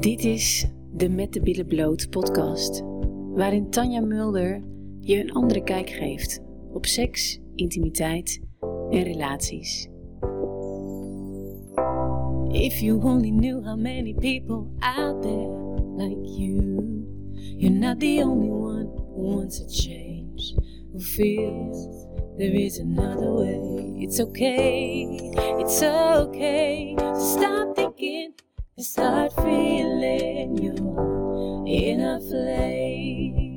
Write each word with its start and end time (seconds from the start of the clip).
Dit 0.00 0.24
is 0.24 0.66
de 0.92 1.08
Met 1.08 1.32
de 1.32 1.40
Billen 1.40 1.66
Bloot 1.66 2.10
podcast, 2.10 2.82
waarin 3.34 3.70
Tanja 3.70 4.00
Mulder 4.00 4.62
je 5.00 5.20
een 5.20 5.32
andere 5.32 5.62
kijk 5.62 5.90
geeft 5.90 6.42
op 6.72 6.86
seks, 6.86 7.40
intimiteit 7.54 8.40
en 8.90 9.02
relaties. 9.02 9.88
If 12.48 12.80
you 12.80 13.02
only 13.02 13.30
knew 13.30 13.64
how 13.64 13.76
many 13.76 14.14
people 14.14 14.66
out 14.78 15.22
there 15.22 15.50
like 15.96 16.40
you, 16.40 17.06
you're 17.56 17.78
not 17.78 18.00
the 18.00 18.22
only 18.24 18.50
one 18.50 18.86
who 19.14 19.34
wants 19.34 19.60
a 19.60 19.68
change, 19.68 20.54
who 20.92 20.98
feels 21.00 22.06
there 22.36 22.52
is 22.52 22.78
another 22.78 23.32
way. 23.32 23.94
It's 23.98 24.20
okay, 24.20 25.06
it's 25.58 25.82
okay 25.82 26.94
to 26.96 27.20
stop 27.20 27.76
thinking 27.76 28.32
and 28.76 28.86
start 28.86 29.32
feeling 29.32 30.56
your 30.62 31.66
inner 31.66 32.20
flame. 32.20 33.50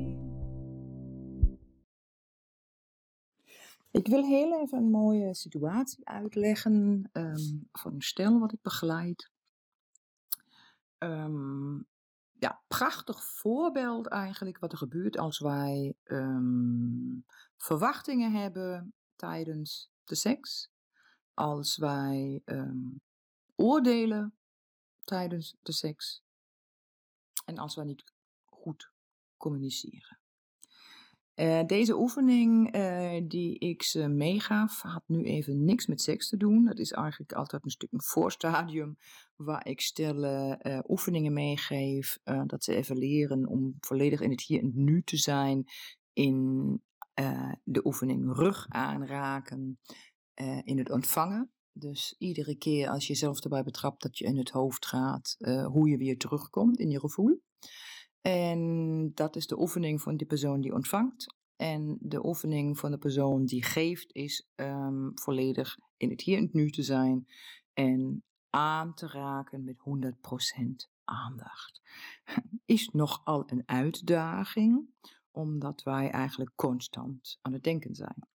Ik 3.90 4.06
wil 4.06 4.24
heel 4.24 4.60
even 4.60 4.78
een 4.78 4.90
mooie 4.90 5.34
situatie 5.34 6.08
uitleggen 6.08 7.08
ehm, 7.12 7.56
van 7.72 7.94
een 7.94 8.02
stel 8.02 8.38
wat 8.38 8.52
ik 8.52 8.62
begeleid. 8.62 9.30
Ehm, 10.98 11.76
ja, 12.38 12.62
prachtig 12.68 13.24
voorbeeld 13.24 14.06
eigenlijk 14.06 14.58
wat 14.58 14.72
er 14.72 14.78
gebeurt 14.78 15.18
als 15.18 15.38
wij 15.38 15.94
ehm, 16.04 17.18
verwachtingen 17.56 18.32
hebben 18.32 18.94
tijdens 19.14 19.90
de 20.04 20.14
seks. 20.14 20.70
Als 21.34 21.76
wij 21.76 22.42
oordelen 23.54 24.34
tijdens 25.06 25.56
de 25.62 25.72
seks. 25.72 26.22
En 27.44 27.58
als 27.58 27.74
wij 27.74 27.84
niet 27.84 28.04
goed 28.44 28.90
communiceren. 29.36 30.18
Eh, 31.34 31.64
deze 31.66 31.96
oefening 31.98 32.76
uh, 32.76 33.20
die 33.28 33.58
ik 33.58 33.82
ze 33.82 34.08
meegaf, 34.08 34.82
had 34.82 35.02
nu 35.06 35.24
even 35.24 35.64
niks 35.64 35.86
met 35.86 36.00
seks 36.00 36.28
te 36.28 36.36
doen. 36.36 36.64
Dat 36.64 36.78
is 36.78 36.92
eigenlijk 36.92 37.32
altijd 37.32 37.64
een 37.64 37.70
stuk 37.70 37.92
een 37.92 38.02
voorstadium 38.02 38.96
waar 39.34 39.66
ik 39.66 39.80
stellen 39.80 40.58
uh, 40.62 40.78
oefeningen 40.88 41.32
meegeef. 41.32 42.18
dat 42.46 42.64
ze 42.64 42.74
even 42.74 42.98
leren 42.98 43.46
om 43.46 43.76
volledig 43.80 44.20
in 44.20 44.30
het 44.30 44.42
hier 44.42 44.62
en 44.62 44.72
nu 44.74 45.02
te 45.02 45.16
zijn. 45.16 45.64
In 46.12 46.80
de 47.62 47.86
oefening 47.86 48.36
rug 48.36 48.66
aanraken, 48.68 49.78
in 50.64 50.78
het 50.78 50.90
ontvangen. 50.90 51.55
Dus 51.78 52.14
iedere 52.18 52.56
keer 52.56 52.88
als 52.88 53.06
je 53.06 53.12
jezelf 53.12 53.40
erbij 53.40 53.62
betrapt 53.62 54.02
dat 54.02 54.18
je 54.18 54.24
in 54.24 54.36
het 54.36 54.50
hoofd 54.50 54.86
gaat, 54.86 55.36
hoe 55.66 55.88
je 55.88 55.96
weer 55.96 56.18
terugkomt 56.18 56.78
in 56.78 56.90
je 56.90 57.00
gevoel. 57.00 57.40
En 58.20 59.10
dat 59.14 59.36
is 59.36 59.46
de 59.46 59.60
oefening 59.60 60.02
van 60.02 60.16
die 60.16 60.26
persoon 60.26 60.60
die 60.60 60.74
ontvangt. 60.74 61.34
En 61.56 61.96
de 62.00 62.26
oefening 62.26 62.78
van 62.78 62.90
de 62.90 62.98
persoon 62.98 63.44
die 63.44 63.64
geeft 63.64 64.14
is 64.14 64.48
um, 64.54 65.10
volledig 65.14 65.78
in 65.96 66.10
het 66.10 66.20
hier 66.20 66.36
en 66.36 66.42
het 66.42 66.52
nu 66.52 66.70
te 66.70 66.82
zijn 66.82 67.26
en 67.72 68.24
aan 68.50 68.94
te 68.94 69.06
raken 69.06 69.64
met 69.64 69.76
100% 69.76 70.92
aandacht. 71.04 71.80
Is 72.64 72.88
nogal 72.88 73.42
een 73.46 73.62
uitdaging, 73.66 74.88
omdat 75.30 75.82
wij 75.82 76.10
eigenlijk 76.10 76.52
constant 76.54 77.38
aan 77.42 77.52
het 77.52 77.62
denken 77.62 77.94
zijn 77.94 78.28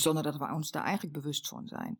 zonder 0.00 0.22
dat 0.22 0.36
we 0.36 0.52
ons 0.52 0.70
daar 0.70 0.82
eigenlijk 0.82 1.14
bewust 1.14 1.48
van 1.48 1.68
zijn. 1.68 1.96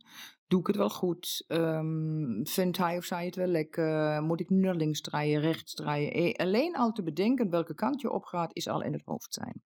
Doe 0.46 0.60
ik 0.60 0.66
het 0.66 0.76
wel 0.76 0.90
goed? 0.90 1.44
Um, 1.48 2.46
vindt 2.46 2.76
hij 2.76 2.96
of 2.96 3.04
zij 3.04 3.24
het 3.24 3.36
wel 3.36 3.46
lekker? 3.46 4.22
Moet 4.22 4.40
ik 4.40 4.50
naar 4.50 4.74
links 4.74 5.00
draaien, 5.00 5.40
rechts 5.40 5.74
draaien? 5.74 6.12
Eh, 6.12 6.34
alleen 6.34 6.76
al 6.76 6.92
te 6.92 7.02
bedenken 7.02 7.50
welke 7.50 7.74
kant 7.74 8.00
je 8.00 8.10
opgaat, 8.10 8.50
is 8.54 8.68
al 8.68 8.82
in 8.82 8.92
het 8.92 9.02
hoofd 9.04 9.34
zijn. 9.34 9.62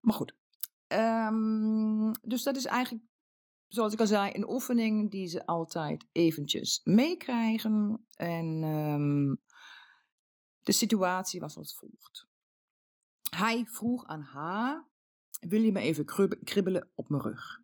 Maar 0.00 0.14
goed. 0.14 0.36
Um, 0.88 2.12
dus 2.22 2.42
dat 2.42 2.56
is 2.56 2.64
eigenlijk, 2.64 3.04
zoals 3.68 3.92
ik 3.92 4.00
al 4.00 4.06
zei, 4.06 4.30
een 4.34 4.50
oefening 4.50 5.10
die 5.10 5.26
ze 5.26 5.46
altijd 5.46 6.06
eventjes 6.12 6.80
meekrijgen. 6.84 8.06
En 8.16 8.62
um, 8.62 9.40
de 10.62 10.72
situatie 10.72 11.40
was 11.40 11.56
als 11.56 11.76
volgt. 11.76 12.26
Hij 13.30 13.64
vroeg 13.66 14.04
aan 14.04 14.22
haar 14.22 14.92
wil 15.40 15.62
je 15.62 15.72
me 15.72 15.80
even 15.80 16.04
kribbelen 16.44 16.90
op 16.94 17.08
mijn 17.08 17.22
rug? 17.22 17.60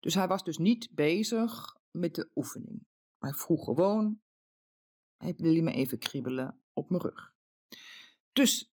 Dus 0.00 0.14
hij 0.14 0.28
was 0.28 0.44
dus 0.44 0.58
niet 0.58 0.88
bezig 0.90 1.76
met 1.90 2.14
de 2.14 2.30
oefening. 2.34 2.86
Hij 3.18 3.32
vroeg 3.32 3.64
gewoon, 3.64 4.20
wil 5.16 5.52
je 5.52 5.62
me 5.62 5.72
even 5.72 5.98
kribbelen 5.98 6.60
op 6.72 6.90
mijn 6.90 7.02
rug? 7.02 7.34
Dus 8.32 8.70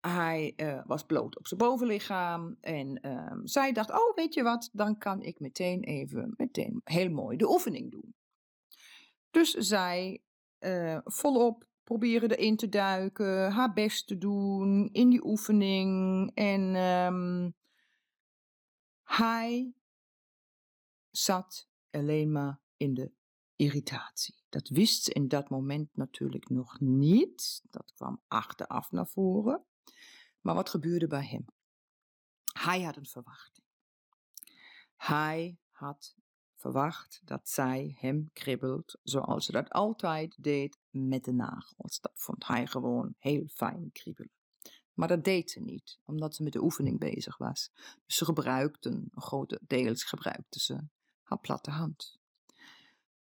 hij 0.00 0.52
uh, 0.56 0.82
was 0.86 1.04
bloot 1.04 1.38
op 1.38 1.46
zijn 1.46 1.60
bovenlichaam 1.60 2.56
en 2.60 3.06
uh, 3.06 3.40
zij 3.44 3.72
dacht, 3.72 3.90
oh 3.90 4.14
weet 4.14 4.34
je 4.34 4.42
wat, 4.42 4.70
dan 4.72 4.98
kan 4.98 5.22
ik 5.22 5.40
meteen 5.40 5.82
even, 5.82 6.34
meteen 6.36 6.80
heel 6.84 7.10
mooi 7.10 7.36
de 7.36 7.50
oefening 7.50 7.90
doen. 7.90 8.14
Dus 9.30 9.50
zij 9.50 10.22
uh, 10.60 10.98
volop 11.04 11.64
proberen 11.84 12.30
erin 12.30 12.56
te 12.56 12.68
duiken, 12.68 13.52
haar 13.52 13.72
best 13.72 14.06
te 14.06 14.18
doen 14.18 14.88
in 14.92 15.10
die 15.10 15.26
oefening. 15.26 16.30
En 16.34 16.74
um, 16.74 17.54
hij 19.02 19.74
zat 21.10 21.68
alleen 21.90 22.32
maar 22.32 22.60
in 22.76 22.94
de 22.94 23.12
irritatie. 23.56 24.42
Dat 24.48 24.68
wist 24.68 25.02
ze 25.02 25.12
in 25.12 25.28
dat 25.28 25.50
moment 25.50 25.96
natuurlijk 25.96 26.48
nog 26.48 26.80
niet. 26.80 27.62
Dat 27.70 27.92
kwam 27.94 28.22
achteraf 28.28 28.90
naar 28.90 29.06
voren. 29.06 29.64
Maar 30.40 30.54
wat 30.54 30.70
gebeurde 30.70 31.06
bij 31.06 31.26
hem? 31.26 31.44
Hij 32.52 32.82
had 32.82 32.96
een 32.96 33.06
verwachting. 33.06 33.66
Hij 34.96 35.58
had 35.70 36.16
verwacht 36.62 37.20
dat 37.24 37.48
zij 37.48 37.96
hem 37.98 38.30
kribbelt 38.32 38.98
zoals 39.02 39.44
ze 39.46 39.52
dat 39.52 39.70
altijd 39.70 40.36
deed 40.40 40.78
met 40.90 41.24
de 41.24 41.32
nagels. 41.32 42.00
Dat 42.00 42.12
vond 42.14 42.46
hij 42.46 42.66
gewoon 42.66 43.14
heel 43.18 43.46
fijn 43.46 43.90
kriebelen. 43.92 44.30
Maar 44.92 45.08
dat 45.08 45.24
deed 45.24 45.50
ze 45.50 45.60
niet, 45.60 45.98
omdat 46.04 46.34
ze 46.34 46.42
met 46.42 46.52
de 46.52 46.62
oefening 46.62 46.98
bezig 46.98 47.36
was. 47.36 47.70
Dus 48.06 48.16
ze 48.16 48.24
gebruikten, 48.24 49.08
grote 49.14 49.60
deels 49.66 50.04
gebruikte 50.04 50.60
ze 50.60 50.84
haar 51.22 51.38
platte 51.38 51.70
hand. 51.70 52.20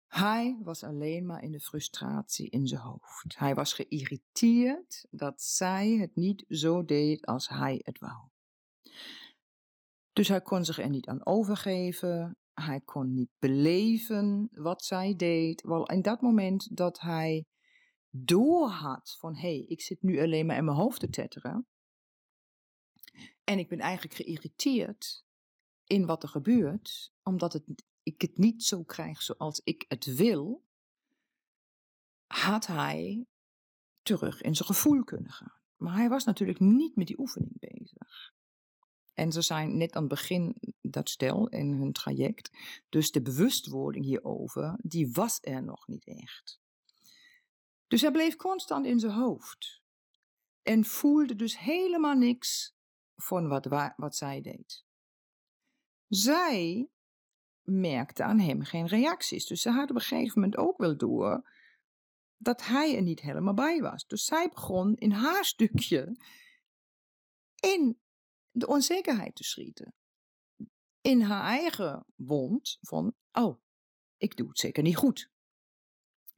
Hij 0.08 0.58
was 0.64 0.84
alleen 0.84 1.26
maar 1.26 1.44
in 1.44 1.52
de 1.52 1.60
frustratie 1.60 2.50
in 2.50 2.68
zijn 2.68 2.82
hoofd. 2.82 3.38
Hij 3.38 3.56
was 3.56 3.74
geïrriteerd 3.74 5.06
dat 5.10 5.42
zij 5.42 5.90
het 5.90 6.16
niet 6.16 6.46
zo 6.50 6.86
deed 6.86 7.26
als 7.26 7.50
hij 7.50 7.82
het 7.84 8.00
wou. 8.00 8.28
Dus 10.14 10.28
hij 10.28 10.42
kon 10.42 10.66
zich 10.66 10.80
er 10.80 10.90
niet 10.90 11.08
aan 11.08 11.26
overgeven. 11.26 12.38
Hij 12.62 12.82
kon 12.82 13.14
niet 13.14 13.30
beleven 13.40 14.50
wat 14.52 14.84
zij 14.84 15.16
deed. 15.16 15.62
Wel, 15.62 15.86
in 15.86 16.02
dat 16.02 16.22
moment 16.22 16.78
dat 16.78 17.00
hij 17.00 17.46
doorhad 18.10 19.16
van 19.20 19.36
hé, 19.36 19.40
hey, 19.58 19.66
ik 19.68 19.82
zit 19.82 20.02
nu 20.02 20.22
alleen 20.22 20.46
maar 20.46 20.58
in 20.58 20.66
mijn 20.66 20.78
hoofd 20.78 21.00
te 21.00 21.10
tetteren. 21.10 21.68
En 23.44 23.60
ik 23.60 23.68
ben 23.70 23.80
eigenlijk 23.80 24.16
geïrriteerd 24.16 25.26
in 25.84 26.06
wat 26.06 26.24
er 26.24 26.30
gebeurt, 26.30 27.14
omdat 27.24 27.54
het, 27.54 27.64
ik 28.04 28.22
het 28.22 28.38
niet 28.38 28.64
zo 28.64 28.84
krijg 28.84 29.22
zoals 29.22 29.62
ik 29.64 29.86
het 29.88 30.06
wil, 30.06 30.66
had 32.26 32.68
hij 32.68 33.26
terug 34.02 34.42
in 34.42 34.56
zijn 34.56 34.68
gevoel 34.68 35.04
kunnen 35.04 35.32
gaan. 35.32 35.62
Maar 35.76 35.96
hij 35.96 36.10
was 36.10 36.24
natuurlijk 36.24 36.60
niet 36.60 36.96
met 36.96 37.08
die 37.08 37.20
oefening 37.20 37.60
bezig. 37.60 38.36
En 39.18 39.32
ze 39.32 39.42
zijn 39.42 39.78
net 39.78 39.94
aan 39.96 40.02
het 40.02 40.12
begin 40.12 40.56
dat 40.82 41.10
stel 41.10 41.48
in 41.48 41.72
hun 41.72 41.92
traject. 41.92 42.50
Dus 42.90 43.12
de 43.12 43.22
bewustwording 43.22 44.06
hierover, 44.06 44.80
die 44.82 45.12
was 45.12 45.38
er 45.42 45.64
nog 45.64 45.88
niet 45.88 46.06
echt. 46.06 46.60
Dus 47.88 48.02
hij 48.02 48.12
bleef 48.12 48.36
constant 48.36 48.86
in 48.86 49.00
zijn 49.00 49.14
hoofd. 49.14 49.82
En 50.62 50.86
voelde 50.86 51.36
dus 51.36 51.60
helemaal 51.60 52.16
niks 52.16 52.76
van 53.16 53.48
wat, 53.48 53.94
wat 53.96 54.16
zij 54.16 54.42
deed. 54.42 54.86
Zij 56.08 56.90
merkte 57.62 58.24
aan 58.24 58.40
hem 58.40 58.64
geen 58.64 58.88
reacties. 58.88 59.46
Dus 59.46 59.62
ze 59.62 59.70
had 59.70 59.90
op 59.90 59.96
een 59.96 60.02
gegeven 60.02 60.42
moment 60.42 60.58
ook 60.58 60.78
wel 60.78 60.98
door 60.98 61.50
dat 62.38 62.66
hij 62.66 62.96
er 62.96 63.02
niet 63.02 63.22
helemaal 63.22 63.54
bij 63.54 63.82
was. 63.82 64.08
Dus 64.08 64.26
zij 64.26 64.50
begon 64.50 64.96
in 64.96 65.12
haar 65.12 65.46
stukje 65.56 66.18
in 67.60 68.00
de 68.60 68.68
onzekerheid 68.68 69.36
te 69.36 69.44
schieten. 69.44 69.94
In 71.02 71.22
haar 71.22 71.44
eigen 71.44 72.06
wond 72.16 72.78
van, 72.82 73.16
oh, 73.32 73.62
ik 74.18 74.36
doe 74.36 74.48
het 74.48 74.60
zeker 74.60 74.84
niet 74.84 74.96
goed. 74.96 75.30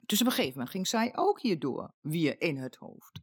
Dus 0.00 0.20
op 0.20 0.26
een 0.26 0.32
gegeven 0.32 0.52
moment 0.52 0.70
ging 0.70 0.86
zij 0.86 1.16
ook 1.16 1.40
hierdoor 1.40 1.94
weer 2.00 2.40
in 2.40 2.56
het 2.56 2.76
hoofd. 2.76 3.20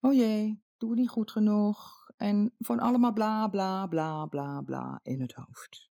Oh 0.00 0.14
jee, 0.14 0.62
doe 0.76 0.90
het 0.90 0.98
niet 0.98 1.08
goed 1.08 1.30
genoeg. 1.30 2.10
En 2.16 2.54
van 2.58 2.78
allemaal 2.78 3.12
bla 3.12 3.48
bla 3.48 3.86
bla 3.86 4.26
bla 4.26 4.60
bla 4.60 5.00
in 5.02 5.20
het 5.20 5.32
hoofd. 5.32 5.90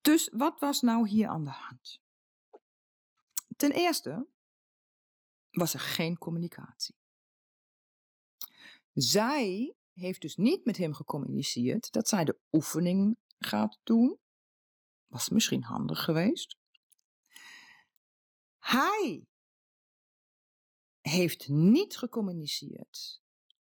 Dus 0.00 0.28
wat 0.32 0.60
was 0.60 0.80
nou 0.80 1.08
hier 1.08 1.28
aan 1.28 1.44
de 1.44 1.50
hand? 1.50 2.00
Ten 3.56 3.72
eerste 3.72 4.26
was 5.50 5.74
er 5.74 5.80
geen 5.80 6.18
communicatie. 6.18 6.96
Zij 8.92 9.77
heeft 9.98 10.20
dus 10.20 10.36
niet 10.36 10.64
met 10.64 10.76
hem 10.76 10.94
gecommuniceerd 10.94 11.92
dat 11.92 12.08
zij 12.08 12.24
de 12.24 12.38
oefening 12.52 13.16
gaat 13.38 13.78
doen. 13.82 14.18
Was 15.06 15.28
misschien 15.28 15.62
handig 15.62 16.04
geweest. 16.04 16.56
Hij 18.58 19.26
heeft 21.00 21.48
niet 21.48 21.96
gecommuniceerd. 21.96 23.20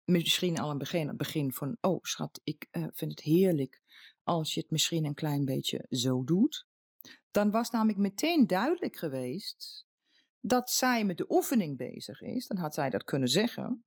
Misschien 0.04 0.58
al 0.58 0.70
een 0.70 1.08
het 1.08 1.16
begin 1.16 1.52
van, 1.52 1.76
oh 1.80 2.02
schat, 2.02 2.40
ik 2.44 2.68
uh, 2.70 2.86
vind 2.92 3.10
het 3.10 3.20
heerlijk 3.20 3.82
als 4.22 4.54
je 4.54 4.60
het 4.60 4.70
misschien 4.70 5.04
een 5.04 5.14
klein 5.14 5.44
beetje 5.44 5.86
zo 5.88 6.24
doet. 6.24 6.66
Dan 7.30 7.50
was 7.50 7.70
namelijk 7.70 7.98
meteen 7.98 8.46
duidelijk 8.46 8.96
geweest 8.96 9.86
dat 10.40 10.70
zij 10.70 11.04
met 11.04 11.16
de 11.16 11.26
oefening 11.28 11.76
bezig 11.76 12.20
is. 12.20 12.46
Dan 12.46 12.56
had 12.56 12.74
zij 12.74 12.90
dat 12.90 13.04
kunnen 13.04 13.28
zeggen. 13.28 13.85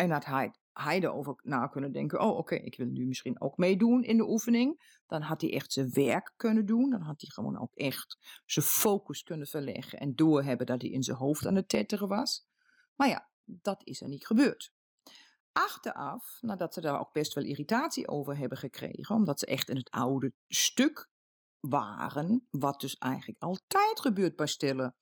En 0.00 0.10
had 0.10 0.24
hij, 0.24 0.52
erover 1.00 1.34
na 1.42 1.66
kunnen 1.66 1.92
denken, 1.92 2.20
oh 2.20 2.36
oké, 2.36 2.54
ik 2.54 2.76
wil 2.76 2.86
nu 2.86 3.06
misschien 3.06 3.40
ook 3.40 3.56
meedoen 3.56 4.02
in 4.02 4.16
de 4.16 4.28
oefening. 4.28 4.98
Dan 5.06 5.22
had 5.22 5.40
hij 5.40 5.52
echt 5.52 5.72
zijn 5.72 5.92
werk 5.92 6.32
kunnen 6.36 6.66
doen. 6.66 6.90
Dan 6.90 7.00
had 7.00 7.20
hij 7.20 7.30
gewoon 7.30 7.58
ook 7.58 7.74
echt 7.74 8.40
zijn 8.46 8.64
focus 8.64 9.22
kunnen 9.22 9.46
verleggen 9.46 9.98
en 9.98 10.14
doorhebben 10.14 10.66
dat 10.66 10.80
hij 10.80 10.90
in 10.90 11.02
zijn 11.02 11.16
hoofd 11.16 11.46
aan 11.46 11.54
het 11.54 11.68
tetteren 11.68 12.08
was. 12.08 12.46
Maar 12.96 13.08
ja, 13.08 13.30
dat 13.44 13.80
is 13.84 14.00
er 14.00 14.08
niet 14.08 14.26
gebeurd. 14.26 14.72
Achteraf, 15.52 16.38
nadat 16.40 16.74
ze 16.74 16.80
daar 16.80 17.00
ook 17.00 17.12
best 17.12 17.34
wel 17.34 17.44
irritatie 17.44 18.08
over 18.08 18.36
hebben 18.36 18.58
gekregen, 18.58 19.14
omdat 19.14 19.38
ze 19.38 19.46
echt 19.46 19.68
in 19.68 19.76
het 19.76 19.90
oude 19.90 20.32
stuk 20.48 21.08
waren, 21.60 22.46
wat 22.50 22.80
dus 22.80 22.96
eigenlijk 22.96 23.42
altijd 23.42 24.00
gebeurt 24.00 24.36
bij 24.36 24.46
stille 24.46 24.94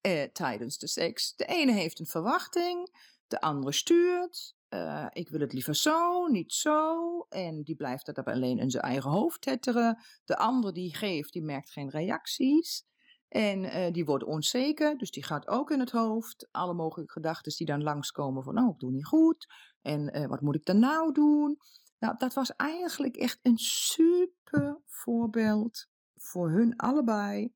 eh, 0.00 0.22
tijdens 0.22 0.78
de 0.78 0.88
seks. 0.88 1.34
De 1.34 1.44
ene 1.44 1.72
heeft 1.72 1.98
een 1.98 2.06
verwachting, 2.06 2.90
de 3.26 3.40
andere 3.40 3.72
stuurt. 3.72 4.54
Uh, 4.70 5.06
ik 5.10 5.28
wil 5.28 5.40
het 5.40 5.52
liever 5.52 5.74
zo, 5.74 6.26
niet 6.26 6.52
zo. 6.52 7.20
En 7.28 7.62
die 7.62 7.76
blijft 7.76 8.06
dat 8.06 8.24
alleen 8.24 8.58
in 8.58 8.70
zijn 8.70 8.82
eigen 8.82 9.10
hoofd 9.10 9.40
tetteren. 9.40 9.98
De 10.24 10.36
andere 10.36 10.72
die 10.72 10.96
geeft, 10.96 11.32
die 11.32 11.42
merkt 11.42 11.70
geen 11.70 11.90
reacties. 11.90 12.84
En 13.28 13.64
uh, 13.64 13.92
die 13.92 14.04
wordt 14.04 14.24
onzeker, 14.24 14.98
dus 14.98 15.10
die 15.10 15.24
gaat 15.24 15.48
ook 15.48 15.70
in 15.70 15.80
het 15.80 15.90
hoofd. 15.90 16.48
Alle 16.50 16.74
mogelijke 16.74 17.12
gedachten 17.12 17.56
die 17.56 17.66
dan 17.66 17.82
langskomen 17.82 18.42
van, 18.42 18.58
oh, 18.58 18.68
ik 18.68 18.78
doe 18.78 18.90
niet 18.90 19.06
goed. 19.06 19.46
En 19.82 20.18
uh, 20.18 20.26
wat 20.26 20.40
moet 20.40 20.54
ik 20.54 20.64
dan 20.64 20.78
nou 20.78 21.12
doen? 21.12 21.58
Nou, 21.98 22.14
dat 22.18 22.34
was 22.34 22.56
eigenlijk 22.56 23.16
echt 23.16 23.38
een 23.42 23.58
super 23.58 24.80
voorbeeld 24.86 25.88
voor 26.14 26.50
hun 26.50 26.76
allebei. 26.76 27.52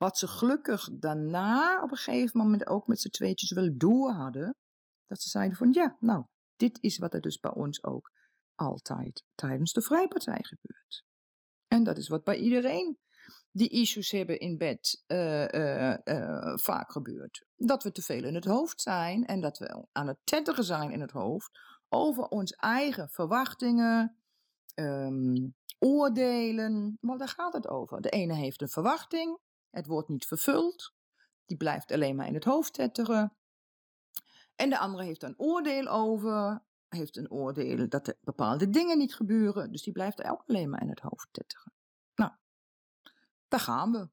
Wat 0.00 0.18
ze 0.18 0.28
gelukkig 0.28 0.88
daarna 0.92 1.82
op 1.82 1.90
een 1.90 1.96
gegeven 1.96 2.40
moment 2.40 2.66
ook 2.66 2.86
met 2.86 3.00
z'n 3.00 3.08
tweetjes 3.08 3.50
wel 3.50 3.70
door 3.72 4.10
hadden. 4.10 4.56
Dat 5.06 5.22
ze 5.22 5.28
zeiden 5.28 5.56
van 5.56 5.72
ja, 5.72 5.96
nou, 6.00 6.24
dit 6.56 6.78
is 6.80 6.98
wat 6.98 7.14
er 7.14 7.20
dus 7.20 7.38
bij 7.38 7.50
ons 7.50 7.84
ook 7.84 8.12
altijd 8.54 9.24
tijdens 9.34 9.72
de 9.72 9.82
vrijpartij 9.82 10.38
gebeurt. 10.40 11.04
En 11.68 11.84
dat 11.84 11.98
is 11.98 12.08
wat 12.08 12.24
bij 12.24 12.38
iedereen 12.38 12.98
die 13.50 13.68
issues 13.68 14.10
hebben 14.10 14.38
in 14.38 14.56
bed 14.56 15.04
uh, 15.06 15.48
uh, 15.48 15.96
uh, 16.04 16.56
vaak 16.56 16.92
gebeurt. 16.92 17.46
Dat 17.56 17.82
we 17.82 17.92
te 17.92 18.02
veel 18.02 18.24
in 18.24 18.34
het 18.34 18.44
hoofd 18.44 18.80
zijn 18.80 19.26
en 19.26 19.40
dat 19.40 19.58
we 19.58 19.86
aan 19.92 20.08
het 20.08 20.18
tetteren 20.24 20.64
zijn 20.64 20.90
in 20.90 21.00
het 21.00 21.10
hoofd 21.10 21.58
over 21.88 22.24
ons 22.24 22.52
eigen 22.52 23.08
verwachtingen, 23.08 24.16
um, 24.74 25.54
oordelen. 25.78 26.98
Maar 27.00 27.18
daar 27.18 27.28
gaat 27.28 27.52
het 27.52 27.68
over. 27.68 28.00
De 28.00 28.10
ene 28.10 28.34
heeft 28.34 28.60
een 28.62 28.68
verwachting, 28.68 29.38
het 29.70 29.86
wordt 29.86 30.08
niet 30.08 30.26
vervuld, 30.26 30.92
die 31.44 31.56
blijft 31.56 31.92
alleen 31.92 32.16
maar 32.16 32.26
in 32.26 32.34
het 32.34 32.44
hoofd 32.44 32.72
tetteren. 32.72 33.36
En 34.56 34.70
de 34.70 34.78
andere 34.78 35.04
heeft 35.04 35.22
een 35.22 35.38
oordeel 35.38 35.86
over, 35.86 36.62
heeft 36.88 37.16
een 37.16 37.30
oordeel 37.30 37.88
dat 37.88 38.08
er 38.08 38.16
bepaalde 38.20 38.70
dingen 38.70 38.98
niet 38.98 39.14
gebeuren, 39.14 39.72
dus 39.72 39.82
die 39.82 39.92
blijft 39.92 40.24
ook 40.24 40.42
alleen 40.46 40.70
maar 40.70 40.82
in 40.82 40.88
het 40.88 41.00
hoofd 41.00 41.28
tetteren. 41.30 41.72
Nou, 42.14 42.32
daar 43.48 43.60
gaan 43.60 43.92
we. 43.92 44.08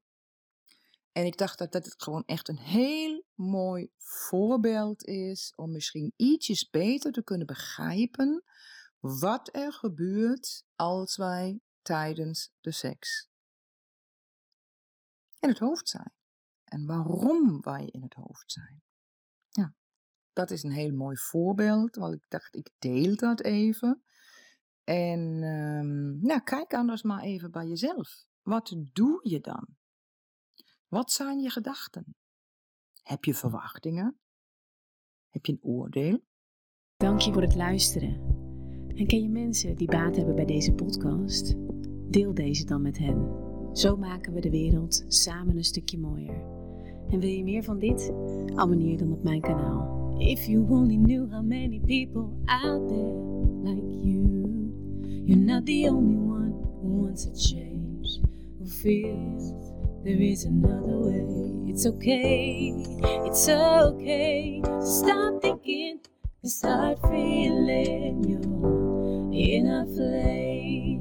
En 1.12 1.26
ik 1.26 1.38
dacht 1.38 1.58
dat 1.58 1.72
dat 1.72 1.94
gewoon 1.96 2.24
echt 2.26 2.48
een 2.48 2.58
heel 2.58 3.24
mooi 3.34 3.90
voorbeeld 3.96 5.04
is 5.04 5.52
om 5.56 5.72
misschien 5.72 6.12
ietsjes 6.16 6.70
beter 6.70 7.12
te 7.12 7.22
kunnen 7.22 7.46
begrijpen 7.46 8.44
wat 9.00 9.48
er 9.56 9.72
gebeurt 9.72 10.64
als 10.76 11.16
wij 11.16 11.60
tijdens 11.82 12.52
de 12.60 12.72
seks 12.72 13.27
in 15.38 15.48
het 15.48 15.58
hoofd 15.58 15.88
zijn. 15.88 16.12
En 16.64 16.86
waarom 16.86 17.60
wij 17.60 17.86
in 17.86 18.02
het 18.02 18.14
hoofd 18.14 18.52
zijn. 18.52 18.82
Ja, 19.48 19.74
dat 20.32 20.50
is 20.50 20.62
een 20.62 20.72
heel 20.72 20.94
mooi 20.94 21.16
voorbeeld, 21.16 21.96
want 21.96 22.14
ik 22.14 22.24
dacht 22.28 22.54
ik 22.54 22.70
deel 22.78 23.16
dat 23.16 23.42
even. 23.42 24.02
En 24.84 25.20
um, 25.42 26.18
nou, 26.20 26.40
kijk 26.40 26.74
anders 26.74 27.02
maar 27.02 27.22
even 27.22 27.50
bij 27.50 27.66
jezelf. 27.66 28.24
Wat 28.42 28.76
doe 28.92 29.20
je 29.22 29.40
dan? 29.40 29.66
Wat 30.86 31.12
zijn 31.12 31.40
je 31.40 31.50
gedachten? 31.50 32.16
Heb 33.02 33.24
je 33.24 33.34
verwachtingen? 33.34 34.18
Heb 35.28 35.46
je 35.46 35.52
een 35.52 35.62
oordeel? 35.62 36.24
Dank 36.96 37.20
je 37.20 37.32
voor 37.32 37.42
het 37.42 37.54
luisteren. 37.54 38.14
En 38.96 39.06
ken 39.06 39.22
je 39.22 39.28
mensen 39.28 39.76
die 39.76 39.88
baat 39.88 40.16
hebben 40.16 40.34
bij 40.34 40.44
deze 40.44 40.72
podcast? 40.72 41.54
Deel 42.12 42.34
deze 42.34 42.64
dan 42.64 42.82
met 42.82 42.98
hen. 42.98 43.47
Zo 43.78 43.96
maken 43.96 44.32
we 44.32 44.40
de 44.40 44.50
wereld 44.50 45.04
samen 45.08 45.56
een 45.56 45.64
stukje 45.64 45.98
mooier. 45.98 46.42
En 47.10 47.20
wil 47.20 47.28
je 47.30 47.44
meer 47.44 47.62
van 47.62 47.78
dit? 47.78 48.12
Abonneer 48.54 48.98
dan 48.98 49.12
op 49.12 49.22
mijn 49.22 49.40
kanaal. 49.40 50.14
If 50.18 50.46
you 50.46 50.66
only 50.68 50.96
knew 50.96 51.30
how 51.30 51.42
many 51.44 51.80
people 51.80 52.26
out 52.44 52.88
there 52.88 53.14
like 53.62 53.98
you. 54.00 54.72
You're 55.24 55.44
not 55.44 55.66
the 55.66 55.88
only 55.90 56.16
one 56.16 56.54
who 56.82 57.02
wants 57.02 57.26
a 57.26 57.34
change. 57.34 58.20
Who 58.58 58.66
feels 58.66 59.52
there 60.02 60.22
is 60.22 60.44
another 60.44 60.98
way. 60.98 61.70
It's 61.70 61.86
okay, 61.86 62.74
it's 63.24 63.48
okay. 63.48 64.60
Stop 64.80 65.40
thinking 65.40 66.00
and 66.42 66.50
start 66.52 66.98
feeling 67.00 68.24
your 68.24 69.32
inner 69.32 69.86
flame. 69.86 70.97